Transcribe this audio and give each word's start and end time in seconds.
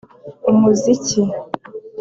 umuziki 0.49 1.23